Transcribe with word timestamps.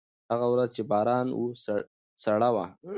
هغه 0.31 0.47
ورځ 0.53 0.69
چې 0.75 0.81
باران 0.91 1.27
و، 1.39 1.43
سړه 2.23 2.49
وه. 2.55 2.65